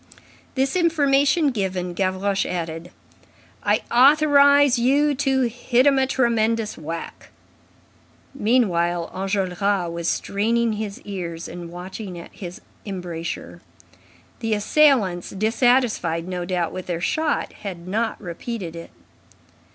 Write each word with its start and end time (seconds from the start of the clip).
This 0.55 0.75
information 0.75 1.51
given, 1.51 1.93
Gavroche 1.93 2.47
added: 2.47 2.89
"I 3.61 3.83
authorize 3.91 4.79
you 4.79 5.13
to 5.13 5.41
hit 5.41 5.85
'em 5.85 5.99
a 5.99 6.07
tremendous 6.07 6.75
whack." 6.75 7.29
Meanwhile, 8.33 9.11
Enjolras 9.13 9.91
was 9.91 10.07
straining 10.07 10.73
his 10.73 10.99
ears 11.01 11.47
and 11.47 11.69
watching 11.69 12.17
at 12.17 12.33
his 12.33 12.61
embrasure. 12.83 13.61
The 14.39 14.55
assailants, 14.55 15.29
dissatisfied, 15.29 16.27
no 16.27 16.45
doubt, 16.45 16.71
with 16.73 16.87
their 16.87 16.99
shot, 16.99 17.53
had 17.53 17.87
not 17.87 18.19
repeated 18.19 18.75
it. 18.75 18.89